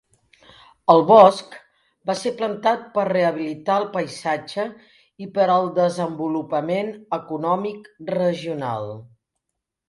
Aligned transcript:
El 0.91 1.01
bosc 1.09 1.57
va 2.09 2.15
ser 2.21 2.31
plantat 2.39 2.87
per 2.95 3.03
rehabilitar 3.09 3.75
el 3.81 3.85
paisatge 3.97 4.65
i 5.25 5.29
per 5.37 5.47
al 5.57 5.69
desenvolupament 5.77 6.91
econòmic 7.19 7.93
regional. 8.17 8.91